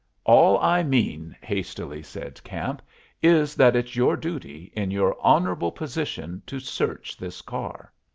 "All 0.23 0.57
I 0.57 0.81
mean," 0.81 1.35
hastily 1.43 2.01
said 2.01 2.43
Camp, 2.43 2.81
"is 3.21 3.53
that 3.53 3.75
it's 3.75 3.95
your 3.95 4.17
duty, 4.17 4.73
in 4.75 4.89
your 4.89 5.15
honorable 5.23 5.71
position, 5.71 6.41
to 6.47 6.59
search 6.59 7.15
this 7.15 7.43
car." 7.43 7.93